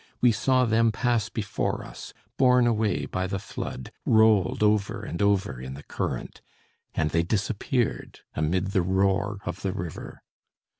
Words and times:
We 0.19 0.31
saw 0.31 0.65
them 0.65 0.91
pass 0.91 1.29
before 1.29 1.83
us, 1.85 2.11
borne 2.35 2.65
away 2.65 3.05
by 3.05 3.27
the 3.27 3.37
flood, 3.37 3.91
rolled 4.03 4.63
over 4.63 5.03
and 5.03 5.21
over 5.21 5.61
in 5.61 5.75
the 5.75 5.83
current. 5.83 6.41
And 6.95 7.11
they 7.11 7.21
disappeared 7.21 8.21
amid 8.33 8.71
the 8.71 8.81
roar 8.81 9.37
of 9.45 9.61
the 9.61 9.73
river. 9.73 10.23